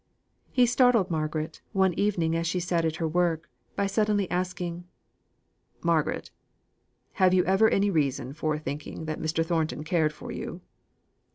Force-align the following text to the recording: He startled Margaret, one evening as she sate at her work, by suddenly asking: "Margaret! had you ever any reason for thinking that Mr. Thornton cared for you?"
He 0.51 0.65
startled 0.65 1.11
Margaret, 1.11 1.61
one 1.73 1.93
evening 1.93 2.35
as 2.35 2.47
she 2.47 2.59
sate 2.59 2.85
at 2.85 2.95
her 2.95 3.07
work, 3.07 3.47
by 3.75 3.85
suddenly 3.85 4.27
asking: 4.31 4.85
"Margaret! 5.83 6.31
had 7.11 7.35
you 7.35 7.45
ever 7.45 7.69
any 7.69 7.91
reason 7.91 8.33
for 8.33 8.57
thinking 8.57 9.05
that 9.05 9.21
Mr. 9.21 9.45
Thornton 9.45 9.83
cared 9.83 10.11
for 10.11 10.31
you?" 10.31 10.61